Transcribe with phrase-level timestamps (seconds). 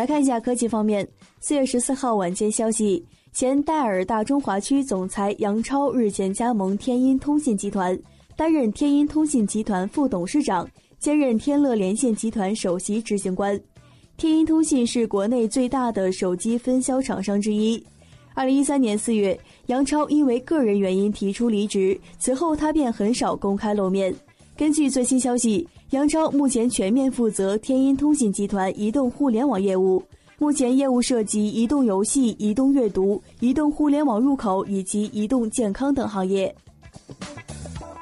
[0.00, 1.06] 来看一下科技方面，
[1.40, 3.04] 四月十四号晚间消息，
[3.34, 7.94] 前戴尔大中华区总裁杨超日前加盟天音通信集团，
[8.34, 10.66] 担任天音通信集团副董事长，
[10.98, 13.60] 兼任天乐连线集团首席执行官。
[14.16, 17.84] 天音通信是国内最大的手机分销厂商之一。
[18.32, 24.14] 二零一三年四月，杨超因为个人原因提出离职，此后他便很少公开露面。
[24.60, 30.02] 根据最新消息，杨超目前全面负责天音通信集团移动互联网业务，
[30.38, 36.54] 目前业务涉及移动游戏、移动阅读、移动互联网入口以及移动健康等行业。